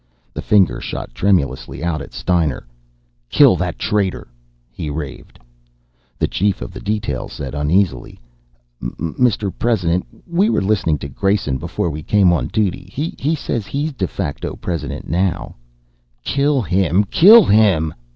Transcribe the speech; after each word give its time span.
The 0.33 0.41
finger 0.41 0.81
shot 0.81 1.13
tremulously 1.13 1.83
out 1.83 2.01
at 2.01 2.11
Steiner. 2.11 2.65
"Kill 3.29 3.55
that 3.57 3.77
traitor!" 3.77 4.29
he 4.71 4.89
raved. 4.89 5.37
The 6.17 6.27
chief 6.27 6.59
of 6.63 6.71
the 6.71 6.79
detail 6.79 7.29
said 7.29 7.53
uneasily: 7.53 8.19
"Mr. 8.81 9.53
President, 9.59 10.07
we 10.25 10.49
were 10.49 10.63
listening 10.63 10.97
to 10.97 11.07
Grayson 11.07 11.59
before 11.59 11.91
we 11.91 12.01
came 12.01 12.33
on 12.33 12.47
duty. 12.47 12.85
He 12.91 13.35
says 13.35 13.67
he's 13.67 13.93
de 13.93 14.07
facto 14.07 14.55
President 14.55 15.07
now" 15.07 15.55
"Kill 16.23 16.63
him! 16.63 17.03
Kill 17.03 17.43
him!" 17.45 17.93